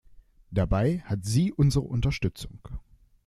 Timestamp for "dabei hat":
0.49-1.25